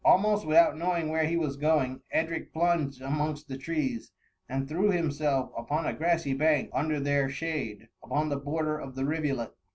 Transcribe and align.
Almost 0.03 0.47
without 0.47 0.79
knowing 0.79 1.09
where 1.09 1.25
he 1.27 1.37
was 1.37 1.57
going, 1.57 2.01
Edric 2.09 2.51
plunged 2.51 3.03
amongst 3.03 3.47
the 3.47 3.55
trees, 3.59 4.11
and 4.49 4.67
threw 4.67 4.89
himself 4.89 5.51
upon 5.55 5.85
a 5.85 5.93
grassy 5.93 6.33
bank 6.33 6.71
under 6.73 6.99
their 6.99 7.29
shade, 7.29 7.87
upon 8.01 8.29
the 8.29 8.37
border 8.37 8.79
of 8.79 8.95
the 8.95 9.05
rivulet. 9.05 9.53